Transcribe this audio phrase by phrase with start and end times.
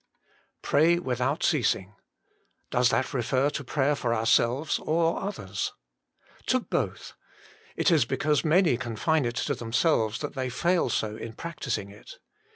[0.63, 1.93] Pray without Ceasing.
[2.71, 5.73] Does that refer to prayer for ourselves or others?
[6.47, 7.13] To both.
[7.75, 12.17] It is because many confine it to themselves that they fail so in practising it.